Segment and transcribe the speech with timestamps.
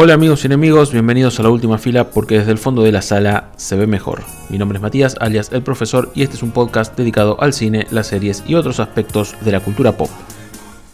[0.00, 3.02] Hola amigos y enemigos, bienvenidos a la última fila porque desde el fondo de la
[3.02, 4.22] sala se ve mejor.
[4.48, 7.84] Mi nombre es Matías, alias El Profesor, y este es un podcast dedicado al cine,
[7.90, 10.08] las series y otros aspectos de la cultura pop.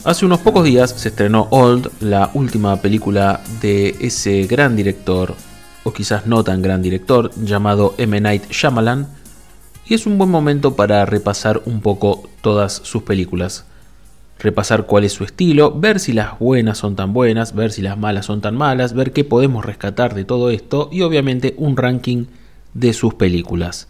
[0.04, 5.34] Hace unos pocos días se estrenó Old, la última película de ese gran director,
[5.82, 8.18] o quizás no tan gran director, llamado M.
[8.22, 9.06] Night Shyamalan,
[9.84, 13.66] y es un buen momento para repasar un poco todas sus películas
[14.38, 17.98] repasar cuál es su estilo, ver si las buenas son tan buenas, ver si las
[17.98, 22.26] malas son tan malas, ver qué podemos rescatar de todo esto y obviamente un ranking
[22.74, 23.88] de sus películas.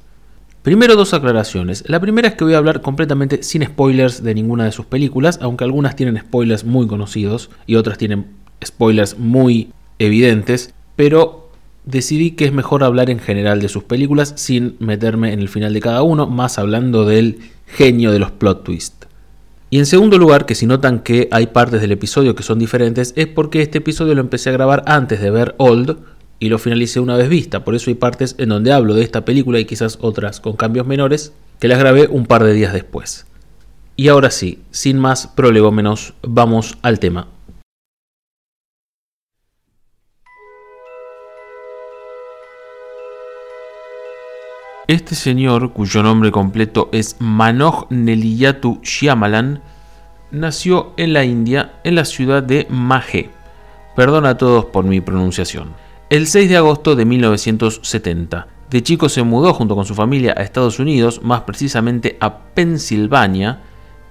[0.63, 1.85] Primero dos aclaraciones.
[1.89, 5.39] La primera es que voy a hablar completamente sin spoilers de ninguna de sus películas,
[5.43, 8.29] aunque algunas tienen spoilers muy conocidos y otras tienen
[8.65, 11.51] spoilers muy evidentes, pero
[11.85, 15.75] decidí que es mejor hablar en general de sus películas sin meterme en el final
[15.75, 19.07] de cada uno, más hablando del genio de los plot twists.
[19.75, 23.13] Y en segundo lugar, que si notan que hay partes del episodio que son diferentes,
[23.17, 25.97] es porque este episodio lo empecé a grabar antes de ver Old
[26.39, 27.65] y lo finalicé una vez vista.
[27.65, 30.87] Por eso hay partes en donde hablo de esta película y quizás otras con cambios
[30.87, 33.27] menores que las grabé un par de días después.
[33.97, 37.27] Y ahora sí, sin más prolegómenos, vamos al tema.
[44.87, 49.63] Este señor, cuyo nombre completo es Manoj Neliyatu Shyamalan,
[50.35, 53.31] nació en la India, en la ciudad de Mahe.
[53.97, 55.75] Perdona a todos por mi pronunciación.
[56.11, 58.47] El 6 de agosto de 1970.
[58.71, 63.61] De chico se mudó junto con su familia a Estados Unidos, más precisamente a Pensilvania,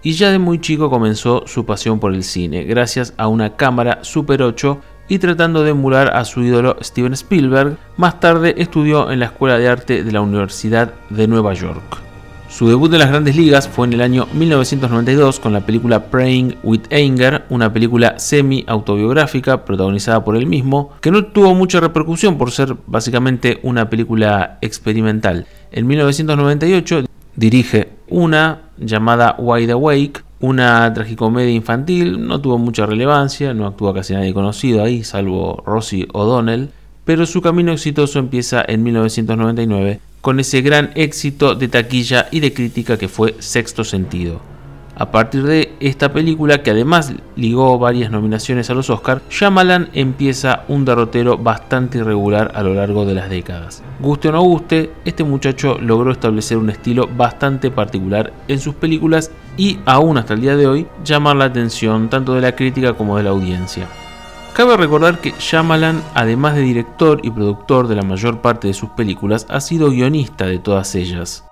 [0.02, 4.00] y ya de muy chico comenzó su pasión por el cine, gracias a una cámara
[4.04, 9.20] Super 8 y tratando de emular a su ídolo Steven Spielberg, más tarde estudió en
[9.20, 12.13] la Escuela de Arte de la Universidad de Nueva York.
[12.54, 16.58] Su debut en las grandes ligas fue en el año 1992 con la película Praying
[16.62, 22.52] with Anger, una película semi-autobiográfica protagonizada por él mismo, que no tuvo mucha repercusión por
[22.52, 25.48] ser básicamente una película experimental.
[25.72, 27.06] En 1998
[27.36, 34.14] dirige una llamada Wide Awake, una tragicomedia infantil, no tuvo mucha relevancia, no actúa casi
[34.14, 36.70] nadie conocido ahí, salvo Rosie O'Donnell,
[37.04, 42.54] pero su camino exitoso empieza en 1999 con ese gran éxito de taquilla y de
[42.54, 44.40] crítica que fue Sexto Sentido.
[44.96, 50.64] A partir de esta película, que además ligó varias nominaciones a los Oscars, Shyamalan empieza
[50.70, 53.84] un derrotero bastante irregular a lo largo de las décadas.
[54.00, 59.30] Guste o no guste, este muchacho logró establecer un estilo bastante particular en sus películas
[59.58, 63.18] y aún hasta el día de hoy llamar la atención tanto de la crítica como
[63.18, 63.90] de la audiencia.
[64.54, 68.90] Cabe recordar que Shyamalan, además de director y productor de la mayor parte de sus
[68.92, 71.44] películas, ha sido guionista de todas ellas.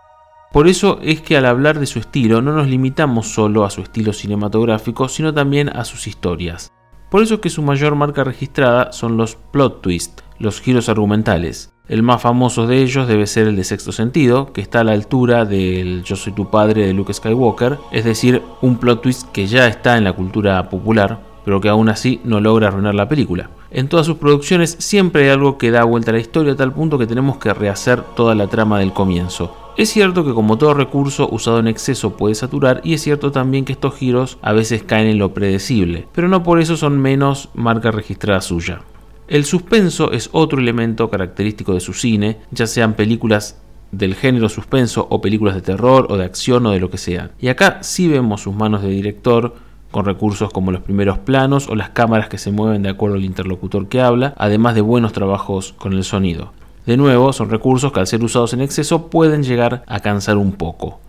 [0.51, 3.81] Por eso es que al hablar de su estilo no nos limitamos solo a su
[3.81, 6.71] estilo cinematográfico, sino también a sus historias.
[7.09, 11.73] Por eso es que su mayor marca registrada son los plot twists, los giros argumentales.
[11.87, 14.91] El más famoso de ellos debe ser el de Sexto Sentido, que está a la
[14.91, 19.47] altura del Yo soy tu padre de Luke Skywalker, es decir, un plot twist que
[19.47, 23.49] ya está en la cultura popular, pero que aún así no logra arruinar la película.
[23.71, 26.73] En todas sus producciones siempre hay algo que da vuelta a la historia a tal
[26.73, 29.55] punto que tenemos que rehacer toda la trama del comienzo.
[29.77, 33.63] Es cierto que como todo recurso usado en exceso puede saturar y es cierto también
[33.63, 37.49] que estos giros a veces caen en lo predecible, pero no por eso son menos
[37.53, 38.81] marca registrada suya.
[39.29, 45.07] El suspenso es otro elemento característico de su cine, ya sean películas del género suspenso
[45.09, 47.31] o películas de terror o de acción o de lo que sea.
[47.39, 49.55] Y acá sí vemos sus manos de director
[49.91, 53.25] con recursos como los primeros planos o las cámaras que se mueven de acuerdo al
[53.25, 56.53] interlocutor que habla, además de buenos trabajos con el sonido.
[56.85, 60.53] De nuevo, son recursos que al ser usados en exceso pueden llegar a cansar un
[60.53, 60.99] poco.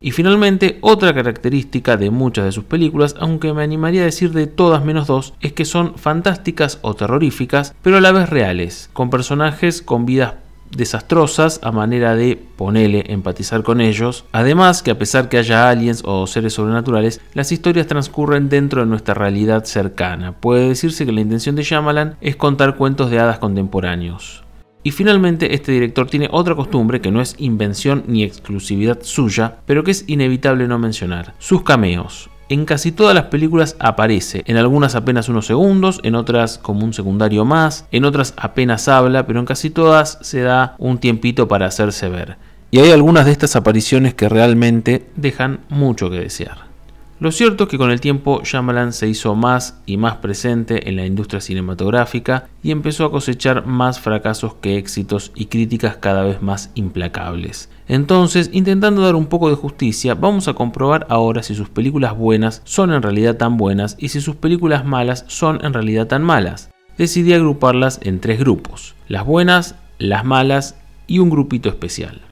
[0.00, 4.46] Y finalmente, otra característica de muchas de sus películas, aunque me animaría a decir de
[4.46, 9.10] todas menos dos, es que son fantásticas o terroríficas, pero a la vez reales, con
[9.10, 10.34] personajes con vidas
[10.70, 14.24] desastrosas a manera de ponele empatizar con ellos.
[14.32, 18.86] Además que a pesar que haya aliens o seres sobrenaturales, las historias transcurren dentro de
[18.86, 20.32] nuestra realidad cercana.
[20.32, 24.44] Puede decirse que la intención de Shyamalan es contar cuentos de hadas contemporáneos.
[24.82, 29.84] Y finalmente este director tiene otra costumbre que no es invención ni exclusividad suya, pero
[29.84, 32.30] que es inevitable no mencionar, sus cameos.
[32.50, 36.94] En casi todas las películas aparece, en algunas apenas unos segundos, en otras como un
[36.94, 41.66] secundario más, en otras apenas habla, pero en casi todas se da un tiempito para
[41.66, 42.38] hacerse ver.
[42.70, 46.67] Y hay algunas de estas apariciones que realmente dejan mucho que desear.
[47.20, 50.94] Lo cierto es que con el tiempo Shyamalan se hizo más y más presente en
[50.94, 56.42] la industria cinematográfica y empezó a cosechar más fracasos que éxitos y críticas cada vez
[56.42, 57.70] más implacables.
[57.88, 62.62] Entonces, intentando dar un poco de justicia, vamos a comprobar ahora si sus películas buenas
[62.64, 66.70] son en realidad tan buenas y si sus películas malas son en realidad tan malas.
[66.98, 70.76] decidí agruparlas en tres grupos, las buenas, las malas
[71.08, 72.27] y un grupito especial.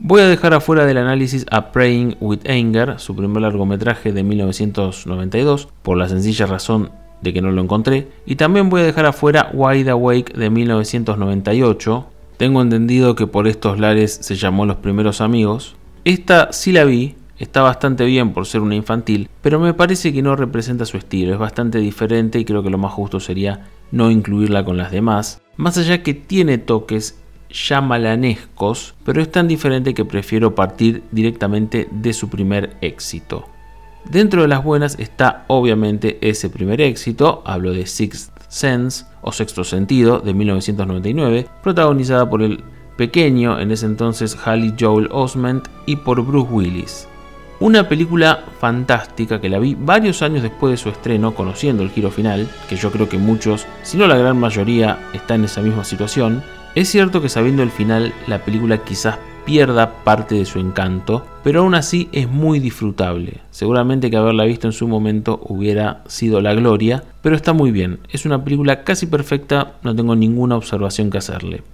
[0.00, 5.68] Voy a dejar afuera del análisis a Praying with Anger, su primer largometraje de 1992,
[5.82, 9.50] por la sencilla razón de que no lo encontré, y también voy a dejar afuera
[9.52, 12.06] Wide Awake de 1998,
[12.36, 15.74] tengo entendido que por estos lares se llamó Los Primeros Amigos,
[16.04, 20.22] esta sí la vi, está bastante bien por ser una infantil, pero me parece que
[20.22, 24.12] no representa su estilo, es bastante diferente y creo que lo más justo sería no
[24.12, 27.18] incluirla con las demás, más allá que tiene toques
[27.50, 33.48] yamalanescos, pero es tan diferente que prefiero partir directamente de su primer éxito.
[34.04, 39.64] Dentro de las buenas está obviamente ese primer éxito, hablo de Sixth Sense o Sexto
[39.64, 42.64] Sentido de 1999, protagonizada por el
[42.96, 47.08] pequeño en ese entonces Hallie Joel Osment y por Bruce Willis.
[47.60, 52.10] Una película fantástica que la vi varios años después de su estreno, conociendo el giro
[52.10, 55.82] final, que yo creo que muchos, si no la gran mayoría, está en esa misma
[55.84, 56.42] situación.
[56.78, 61.62] Es cierto que sabiendo el final, la película quizás pierda parte de su encanto, pero
[61.62, 63.40] aún así es muy disfrutable.
[63.50, 67.98] Seguramente que haberla visto en su momento hubiera sido la gloria, pero está muy bien.
[68.12, 71.64] Es una película casi perfecta, no tengo ninguna observación que hacerle.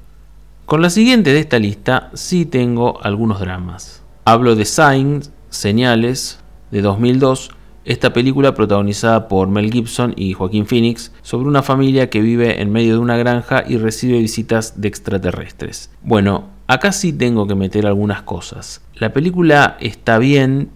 [0.65, 4.03] Con la siguiente de esta lista sí tengo algunos dramas.
[4.25, 6.41] Hablo de Signs, Señales,
[6.71, 7.51] de 2002,
[7.85, 12.73] esta película protagonizada por Mel Gibson y Joaquín Phoenix sobre una familia que vive en
[12.73, 15.91] medio de una granja y recibe visitas de extraterrestres.
[16.03, 18.81] Bueno, acá sí tengo que meter algunas cosas.
[18.95, 20.71] La película está bien,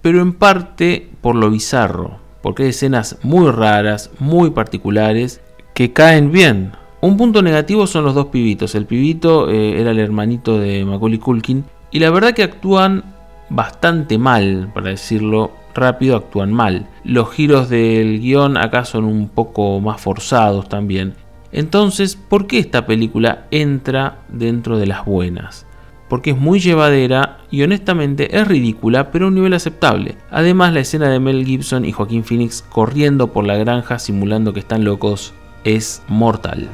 [0.00, 5.40] pero en parte por lo bizarro, porque hay escenas muy raras, muy particulares,
[5.74, 6.72] que caen bien.
[7.00, 8.74] Un punto negativo son los dos pibitos.
[8.74, 13.04] El pibito eh, era el hermanito de Macaulay Culkin y la verdad que actúan
[13.50, 16.86] bastante mal, para decirlo rápido, actúan mal.
[17.04, 21.14] Los giros del guion acá son un poco más forzados también.
[21.52, 25.66] Entonces, ¿por qué esta película entra dentro de las buenas?
[26.08, 30.16] Porque es muy llevadera y honestamente es ridícula, pero a un nivel aceptable.
[30.30, 34.60] Además, la escena de Mel Gibson y Joaquín Phoenix corriendo por la granja simulando que
[34.60, 35.32] están locos
[35.64, 36.68] es mortal.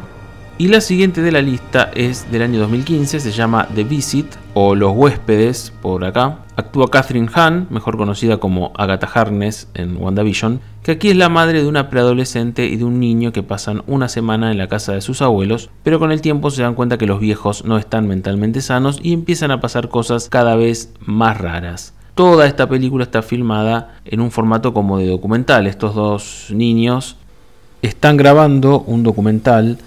[0.61, 4.75] Y la siguiente de la lista es del año 2015, se llama The Visit o
[4.75, 6.41] Los Huéspedes por acá.
[6.55, 11.63] Actúa Catherine Hahn, mejor conocida como Agatha Harkness en WandaVision, que aquí es la madre
[11.63, 15.01] de una preadolescente y de un niño que pasan una semana en la casa de
[15.01, 18.61] sus abuelos, pero con el tiempo se dan cuenta que los viejos no están mentalmente
[18.61, 21.95] sanos y empiezan a pasar cosas cada vez más raras.
[22.15, 25.67] Toda esta película está filmada en un formato como de documental.
[25.67, 27.17] Estos dos niños
[27.81, 29.79] están grabando un documental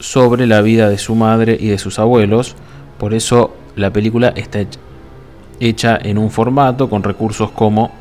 [0.00, 2.56] sobre la vida de su madre y de sus abuelos.
[2.98, 4.64] Por eso la película está
[5.60, 7.92] hecha en un formato con recursos como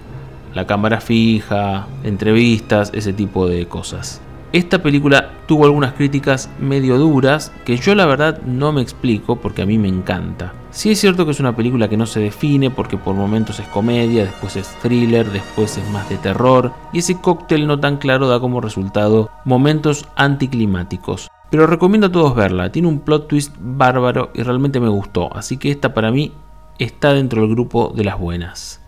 [0.54, 4.22] la cámara fija, entrevistas, ese tipo de cosas.
[4.52, 9.62] Esta película tuvo algunas críticas medio duras que yo la verdad no me explico porque
[9.62, 10.54] a mí me encanta.
[10.72, 13.68] Sí es cierto que es una película que no se define porque por momentos es
[13.68, 18.28] comedia, después es thriller, después es más de terror y ese cóctel no tan claro
[18.28, 21.30] da como resultado momentos anticlimáticos.
[21.52, 25.58] Pero recomiendo a todos verla, tiene un plot twist bárbaro y realmente me gustó, así
[25.58, 26.32] que esta para mí
[26.78, 28.82] está dentro del grupo de las buenas.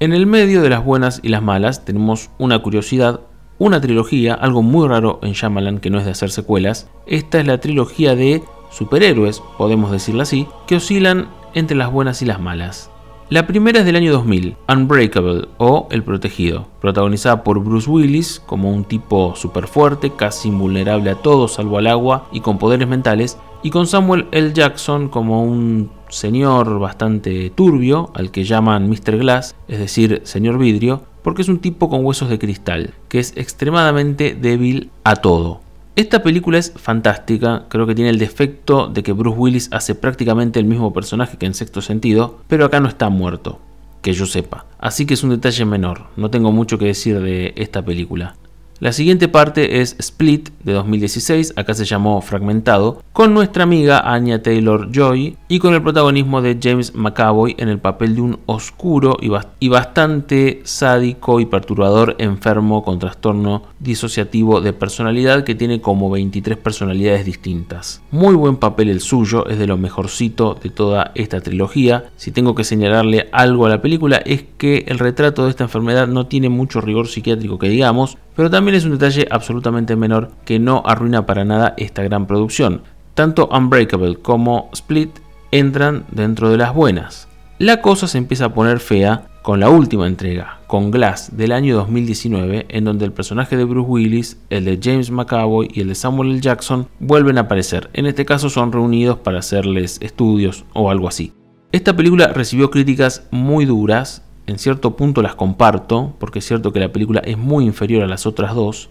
[0.00, 3.20] En el medio de las buenas y las malas tenemos una curiosidad,
[3.58, 6.90] una trilogía, algo muy raro en Shyamalan que no es de hacer secuelas.
[7.06, 12.24] Esta es la trilogía de superhéroes, podemos decirlo así, que oscilan entre las buenas y
[12.24, 12.91] las malas.
[13.32, 18.70] La primera es del año 2000, Unbreakable o El Protegido, protagonizada por Bruce Willis como
[18.70, 23.38] un tipo súper fuerte, casi invulnerable a todo salvo al agua y con poderes mentales,
[23.62, 24.52] y con Samuel L.
[24.52, 29.16] Jackson como un señor bastante turbio, al que llaman Mr.
[29.16, 33.34] Glass, es decir, señor vidrio, porque es un tipo con huesos de cristal, que es
[33.38, 35.62] extremadamente débil a todo.
[35.94, 40.58] Esta película es fantástica, creo que tiene el defecto de que Bruce Willis hace prácticamente
[40.58, 43.60] el mismo personaje que en sexto sentido, pero acá no está muerto,
[44.00, 44.64] que yo sepa.
[44.78, 48.36] Así que es un detalle menor, no tengo mucho que decir de esta película.
[48.82, 54.42] La siguiente parte es Split de 2016, acá se llamó Fragmentado, con nuestra amiga Anya
[54.42, 59.18] Taylor Joy y con el protagonismo de James McAvoy en el papel de un oscuro
[59.20, 66.58] y, bastante sádico y perturbador enfermo con trastorno disociativo de personalidad que tiene como 23
[66.58, 68.02] personalidades distintas.
[68.10, 72.06] Muy buen papel el suyo, es de lo mejorcito de toda esta trilogía.
[72.16, 76.08] Si tengo que señalarle algo a la película es que el retrato de esta enfermedad
[76.08, 80.58] no tiene mucho rigor psiquiátrico que digamos, pero también es un detalle absolutamente menor que
[80.58, 82.82] no arruina para nada esta gran producción.
[83.14, 85.10] Tanto Unbreakable como Split
[85.50, 87.28] entran dentro de las buenas.
[87.58, 91.76] La cosa se empieza a poner fea con la última entrega, con Glass del año
[91.76, 95.94] 2019, en donde el personaje de Bruce Willis, el de James McAvoy y el de
[95.94, 96.40] Samuel L.
[96.40, 97.90] Jackson vuelven a aparecer.
[97.92, 101.32] En este caso son reunidos para hacerles estudios o algo así.
[101.72, 106.80] Esta película recibió críticas muy duras, en cierto punto las comparto, porque es cierto que
[106.80, 108.90] la película es muy inferior a las otras dos.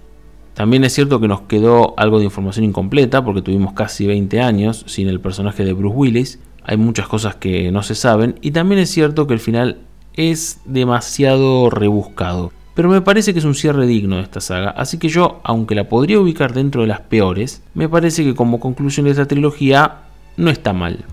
[0.53, 4.84] También es cierto que nos quedó algo de información incompleta, porque tuvimos casi 20 años
[4.88, 6.39] sin el personaje de Bruce Willis.
[6.63, 9.79] Hay muchas cosas que no se saben, y también es cierto que el final
[10.13, 12.51] es demasiado rebuscado.
[12.74, 15.75] Pero me parece que es un cierre digno de esta saga, así que yo, aunque
[15.75, 20.03] la podría ubicar dentro de las peores, me parece que como conclusión de esta trilogía
[20.38, 21.03] no está mal.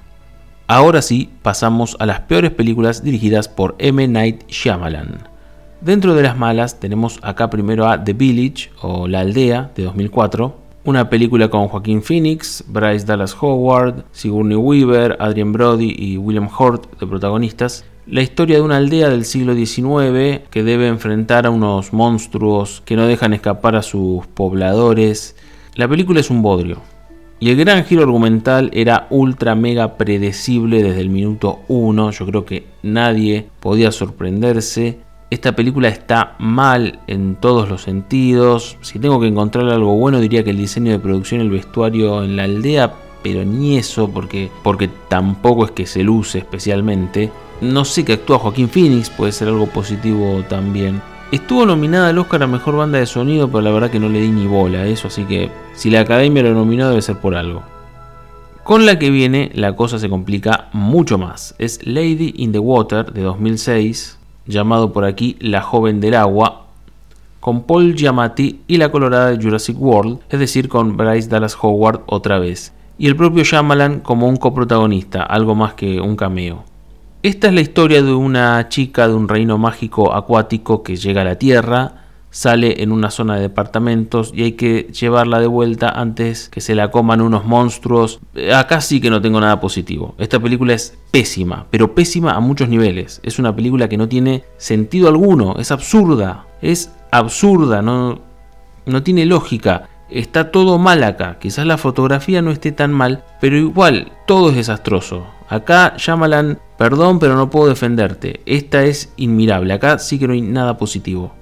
[0.71, 4.07] Ahora sí, pasamos a las peores películas dirigidas por M.
[4.07, 5.27] Night Shyamalan.
[5.81, 10.55] Dentro de las malas tenemos acá primero a The Village o La Aldea de 2004,
[10.85, 17.01] una película con Joaquín Phoenix, Bryce Dallas Howard, Sigourney Weaver, Adrian Brody y William Hurt
[17.01, 17.87] de protagonistas.
[18.07, 22.95] La historia de una aldea del siglo XIX que debe enfrentar a unos monstruos que
[22.95, 25.35] no dejan escapar a sus pobladores.
[25.77, 26.83] La película es un bodrio,
[27.41, 32.11] y el gran giro argumental era ultra mega predecible desde el minuto 1.
[32.11, 34.99] Yo creo que nadie podía sorprenderse.
[35.31, 38.77] Esta película está mal en todos los sentidos.
[38.81, 42.35] Si tengo que encontrar algo bueno, diría que el diseño de producción, el vestuario en
[42.35, 47.31] la aldea, pero ni eso, porque, porque tampoco es que se luce especialmente.
[47.61, 51.01] No sé que actúa Joaquín Phoenix, puede ser algo positivo también.
[51.31, 54.23] Estuvo nominada al Oscar a Mejor Banda de Sonido, pero la verdad que no le
[54.23, 57.35] di ni bola a eso, así que si la Academia lo nominó debe ser por
[57.35, 57.63] algo.
[58.65, 61.55] Con la que viene la cosa se complica mucho más.
[61.59, 66.65] Es Lady in the Water de 2006, llamado por aquí La Joven del Agua,
[67.41, 72.05] con Paul Giamatti y la colorada de Jurassic World, es decir, con Bryce Dallas Howard
[72.07, 76.65] otra vez, y el propio Shyamalan como un coprotagonista, algo más que un cameo.
[77.21, 81.25] Esta es la historia de una chica de un reino mágico acuático que llega a
[81.25, 86.49] la Tierra, sale en una zona de departamentos y hay que llevarla de vuelta antes
[86.49, 88.21] que se la coman unos monstruos.
[88.55, 90.15] Acá sí que no tengo nada positivo.
[90.17, 93.21] Esta película es pésima, pero pésima a muchos niveles.
[93.25, 98.21] Es una película que no tiene sentido alguno, es absurda, es absurda, no,
[98.87, 99.89] no tiene lógica.
[100.11, 104.57] Está todo mal acá, quizás la fotografía no esté tan mal, pero igual todo es
[104.57, 105.27] desastroso.
[105.49, 108.41] Acá Shyamalan, perdón, pero no puedo defenderte.
[108.47, 109.73] Esta es inmirable.
[109.73, 111.35] Acá sí que no hay nada positivo.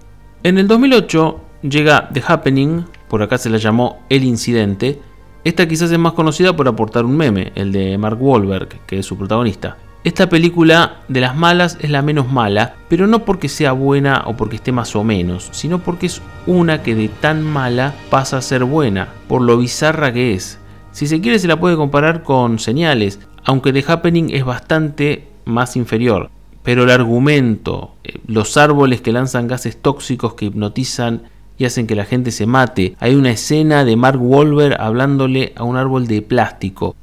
[0.42, 5.00] En el 2008 llega The Happening, por acá se la llamó El Incidente.
[5.44, 9.06] Esta quizás es más conocida por aportar un meme, el de Mark Wahlberg, que es
[9.06, 9.76] su protagonista.
[10.04, 14.36] Esta película de las malas es la menos mala, pero no porque sea buena o
[14.36, 18.42] porque esté más o menos, sino porque es una que de tan mala pasa a
[18.42, 20.60] ser buena, por lo bizarra que es.
[20.92, 25.76] Si se quiere se la puede comparar con señales, aunque The Happening es bastante más
[25.76, 26.30] inferior.
[26.62, 31.22] Pero el argumento, eh, los árboles que lanzan gases tóxicos que hipnotizan
[31.58, 32.96] y hacen que la gente se mate.
[32.98, 36.96] Hay una escena de Mark Wahlberg hablándole a un árbol de plástico.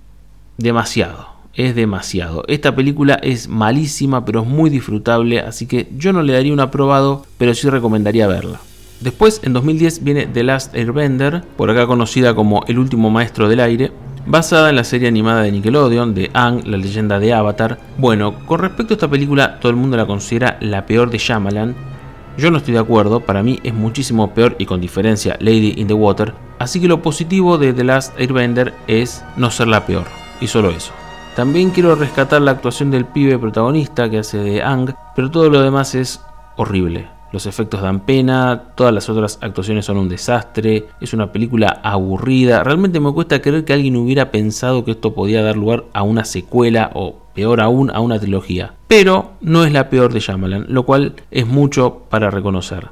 [0.57, 2.43] Demasiado, es demasiado.
[2.47, 6.59] Esta película es malísima, pero es muy disfrutable, así que yo no le daría un
[6.59, 8.59] aprobado, pero sí recomendaría verla.
[9.01, 13.59] Después, en 2010, viene The Last Airbender, por acá conocida como El último maestro del
[13.59, 13.91] aire,
[14.25, 17.77] basada en la serie animada de Nickelodeon de Ang, la leyenda de Avatar.
[17.97, 21.75] Bueno, con respecto a esta película, todo el mundo la considera la peor de Shyamalan.
[22.37, 25.87] Yo no estoy de acuerdo, para mí es muchísimo peor y con diferencia Lady in
[25.87, 30.05] the Water, así que lo positivo de The Last Airbender es no ser la peor,
[30.41, 31.02] y solo eso.
[31.35, 35.61] También quiero rescatar la actuación del pibe protagonista que hace de Ang, pero todo lo
[35.61, 36.21] demás es
[36.57, 37.07] horrible.
[37.31, 42.63] Los efectos dan pena, todas las otras actuaciones son un desastre, es una película aburrida.
[42.63, 46.23] Realmente me cuesta creer que alguien hubiera pensado que esto podía dar lugar a una
[46.23, 48.75] secuela o peor aún a una trilogía.
[48.87, 52.89] Pero no es la peor de Shyamalan, lo cual es mucho para reconocer.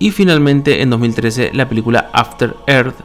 [0.00, 2.96] Y finalmente en 2013 la película After Earth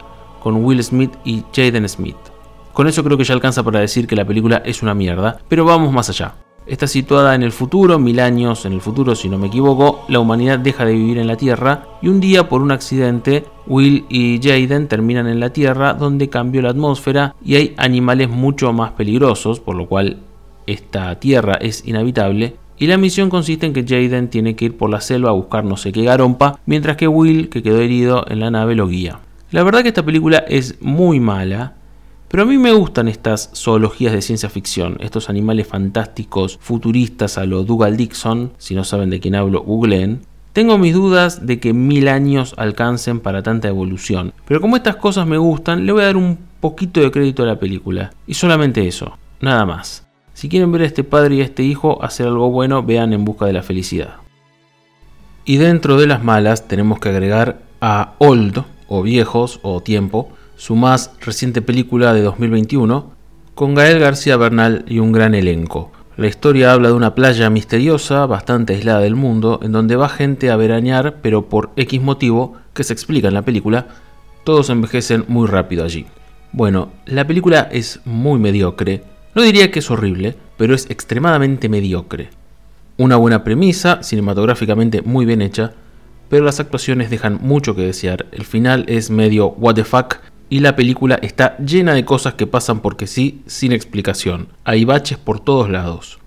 [0.42, 2.33] con Will Smith y Jaden Smith.
[2.74, 5.64] Con eso creo que ya alcanza para decir que la película es una mierda, pero
[5.64, 6.34] vamos más allá.
[6.66, 10.20] Está situada en el futuro, mil años en el futuro si no me equivoco, la
[10.20, 14.40] humanidad deja de vivir en la Tierra y un día por un accidente Will y
[14.42, 19.60] Jaden terminan en la Tierra donde cambió la atmósfera y hay animales mucho más peligrosos,
[19.60, 20.20] por lo cual
[20.66, 24.90] esta Tierra es inhabitable y la misión consiste en que Jaden tiene que ir por
[24.90, 28.40] la selva a buscar no sé qué garompa, mientras que Will, que quedó herido en
[28.40, 29.20] la nave, lo guía.
[29.52, 31.76] La verdad que esta película es muy mala,
[32.34, 37.46] pero a mí me gustan estas zoologías de ciencia ficción, estos animales fantásticos, futuristas a
[37.46, 40.22] lo Dougal Dixon, si no saben de quién hablo, googleen.
[40.52, 45.28] Tengo mis dudas de que mil años alcancen para tanta evolución, pero como estas cosas
[45.28, 48.88] me gustan, le voy a dar un poquito de crédito a la película, y solamente
[48.88, 50.08] eso, nada más.
[50.34, 53.26] Si quieren ver a este padre y a este hijo hacer algo bueno, vean En
[53.26, 54.16] Busca de la Felicidad.
[55.46, 60.76] Y dentro de las malas tenemos que agregar a Old, o Viejos, o Tiempo, su
[60.76, 63.12] más reciente película de 2021,
[63.56, 65.92] con Gael García Bernal y un gran elenco.
[66.16, 70.52] La historia habla de una playa misteriosa, bastante aislada del mundo, en donde va gente
[70.52, 73.88] a veranear, pero por X motivo, que se explica en la película,
[74.44, 76.06] todos envejecen muy rápido allí.
[76.52, 82.30] Bueno, la película es muy mediocre, no diría que es horrible, pero es extremadamente mediocre.
[82.98, 85.74] Una buena premisa, cinematográficamente muy bien hecha,
[86.30, 90.18] pero las actuaciones dejan mucho que desear, el final es medio what the fuck
[90.54, 94.50] y la película está llena de cosas que pasan porque sí, sin explicación.
[94.66, 96.20] Hay baches por todos lados.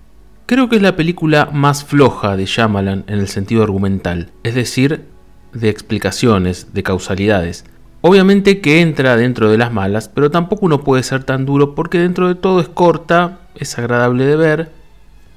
[0.45, 5.05] Creo que es la película más floja de Shyamalan en el sentido argumental, es decir,
[5.53, 7.63] de explicaciones, de causalidades.
[8.01, 11.99] Obviamente que entra dentro de las malas, pero tampoco uno puede ser tan duro porque
[11.99, 14.71] dentro de todo es corta, es agradable de ver,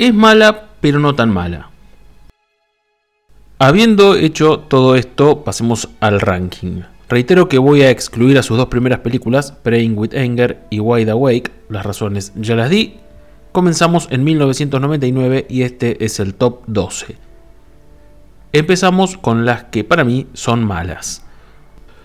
[0.00, 1.70] es mala, pero no tan mala.
[3.60, 6.82] Habiendo hecho todo esto, pasemos al ranking.
[7.10, 11.10] Reitero que voy a excluir a sus dos primeras películas, Praying with Anger y Wide
[11.10, 12.98] Awake, las razones ya las di.
[13.50, 17.16] Comenzamos en 1999 y este es el top 12.
[18.52, 21.24] Empezamos con las que para mí son malas.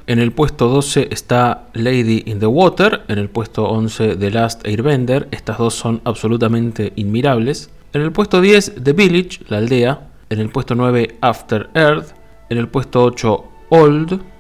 [0.08, 4.66] En el puesto 12 está Lady in the Water, en el puesto 11 The Last
[4.66, 7.70] Airbender, estas dos son absolutamente inmirables.
[7.94, 12.16] En el puesto 10 The Village, la aldea, en el puesto 9 After Earth,
[12.50, 14.35] en el puesto 8 Old,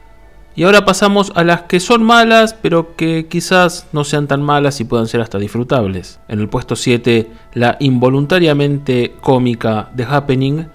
[0.57, 4.79] y ahora pasamos a las que son malas, pero que quizás no sean tan malas
[4.79, 6.19] y puedan ser hasta disfrutables.
[6.29, 10.67] En el puesto 7, la involuntariamente cómica The Happening.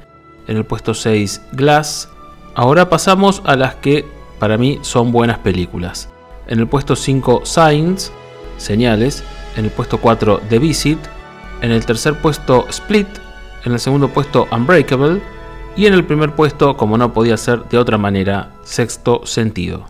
[0.46, 2.10] En el puesto 6, Glass.
[2.54, 4.04] Ahora pasamos a las que
[4.38, 6.10] para mí son buenas películas.
[6.46, 8.12] En el puesto 5, Signs,
[8.58, 9.24] Señales.
[9.56, 10.98] En el puesto 4, The Visit.
[11.62, 13.08] En el tercer puesto, Split.
[13.64, 15.22] En el segundo puesto, Unbreakable
[15.80, 19.86] y en el primer puesto, como no podía ser de otra manera, sexto sentido.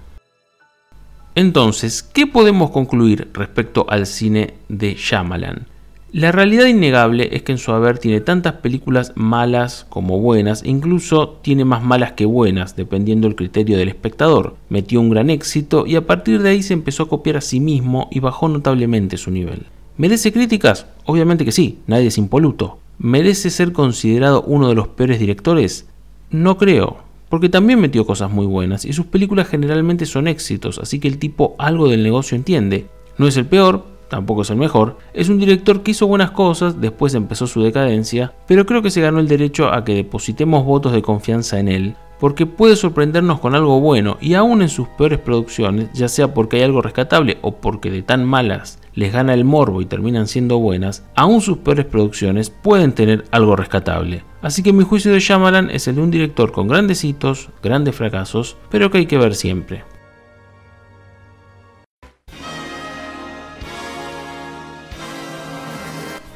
[1.34, 5.66] Entonces, ¿qué podemos concluir respecto al cine de Shyamalan?
[6.12, 11.40] La realidad innegable es que en su haber tiene tantas películas malas como buenas, incluso
[11.42, 14.54] tiene más malas que buenas, dependiendo del criterio del espectador.
[14.68, 17.58] Metió un gran éxito y a partir de ahí se empezó a copiar a sí
[17.58, 19.66] mismo y bajó notablemente su nivel.
[19.96, 20.86] ¿Merece críticas?
[21.04, 22.78] Obviamente que sí, nadie es impoluto.
[23.02, 25.86] ¿Merece ser considerado uno de los peores directores?
[26.28, 26.98] No creo,
[27.30, 31.16] porque también metió cosas muy buenas y sus películas generalmente son éxitos, así que el
[31.16, 32.88] tipo algo del negocio entiende.
[33.16, 36.78] No es el peor, tampoco es el mejor, es un director que hizo buenas cosas,
[36.78, 40.92] después empezó su decadencia, pero creo que se ganó el derecho a que depositemos votos
[40.92, 45.18] de confianza en él, porque puede sorprendernos con algo bueno y aún en sus peores
[45.18, 49.44] producciones, ya sea porque hay algo rescatable o porque de tan malas les gana el
[49.44, 54.22] morbo y terminan siendo buenas, aún sus peores producciones pueden tener algo rescatable.
[54.42, 57.94] Así que mi juicio de Shyamalan es el de un director con grandes hitos, grandes
[57.94, 59.84] fracasos, pero que hay que ver siempre.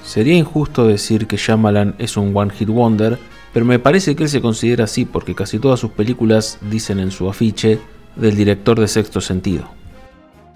[0.03, 3.19] Sería injusto decir que Shyamalan es un one hit wonder,
[3.55, 7.13] pero me parece que él se considera así porque casi todas sus películas dicen en
[7.13, 7.79] su afiche
[8.17, 9.69] del director de sexto sentido.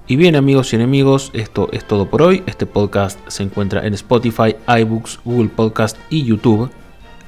[0.08, 2.42] Y bien amigos y enemigos, esto es todo por hoy.
[2.46, 6.70] Este podcast se encuentra en Spotify, iBooks, Google Podcast y YouTube.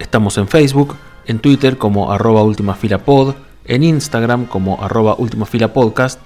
[0.00, 6.18] Estamos en Facebook, en Twitter como arroba ultimafilapod, en Instagram como arroba ultimafilapodcast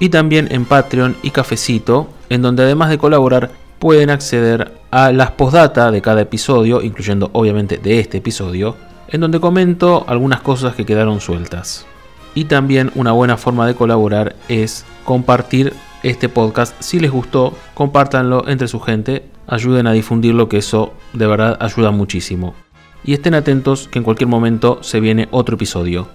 [0.00, 5.32] y también en Patreon y Cafecito, en donde además de colaborar pueden acceder a las
[5.32, 8.76] postdata de cada episodio, incluyendo obviamente de este episodio,
[9.08, 11.86] en donde comento algunas cosas que quedaron sueltas.
[12.34, 16.80] Y también una buena forma de colaborar es compartir este podcast.
[16.80, 21.90] Si les gustó, compártanlo entre su gente, ayuden a difundirlo, que eso de verdad ayuda
[21.90, 22.54] muchísimo.
[23.02, 26.08] Y estén atentos que en cualquier momento se viene otro episodio.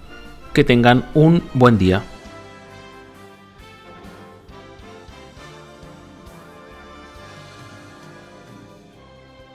[0.53, 2.03] Que tengan un buen día.